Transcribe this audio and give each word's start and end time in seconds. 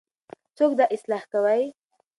څوک 0.57 0.71
دا 0.79 0.85
اصلاح 0.95 1.23
کوي؟ 1.33 1.63